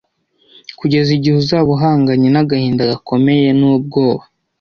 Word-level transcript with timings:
Kugeza 0.79 1.09
igihe 1.17 1.35
uzaba 1.43 1.69
uhanganye 1.77 2.27
n'agahinda 2.31 2.89
gakomeye 2.91 3.47
n'ubwoba, 3.59 4.23